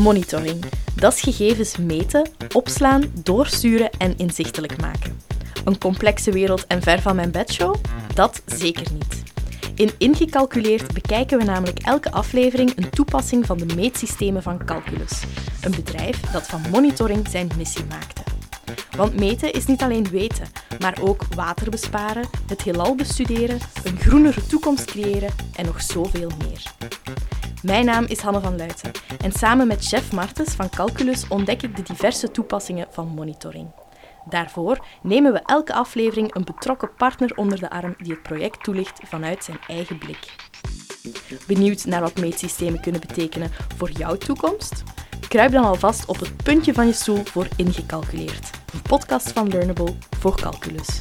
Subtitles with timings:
[0.00, 0.64] Monitoring.
[0.94, 5.20] Dat is gegevens meten, opslaan, doorsturen en inzichtelijk maken.
[5.64, 7.74] Een complexe wereld en ver van mijn bedshow?
[8.14, 9.22] Dat zeker niet.
[9.74, 15.22] In Ingecalculeerd bekijken we namelijk elke aflevering een toepassing van de meetsystemen van Calculus,
[15.62, 18.17] een bedrijf dat van monitoring zijn missie maakte.
[18.96, 20.46] Want meten is niet alleen weten,
[20.78, 26.62] maar ook water besparen, het heelal bestuderen, een groenere toekomst creëren en nog zoveel meer.
[27.62, 31.76] Mijn naam is Hanne van Luiten en samen met chef Martens van Calculus ontdek ik
[31.76, 33.70] de diverse toepassingen van monitoring.
[34.28, 39.00] Daarvoor nemen we elke aflevering een betrokken partner onder de arm die het project toelicht
[39.04, 40.34] vanuit zijn eigen blik.
[41.46, 44.82] Benieuwd naar wat meetsystemen kunnen betekenen voor jouw toekomst?
[45.28, 49.94] Kruip dan alvast op het puntje van je stoel voor Ingecalculeerd, een podcast van Learnable
[50.18, 51.00] voor Calculus.